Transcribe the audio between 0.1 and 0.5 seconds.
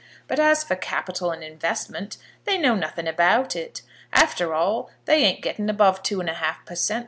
But